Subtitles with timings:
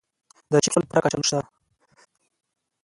[0.51, 1.39] د چپسو لپاره کچالو شته؟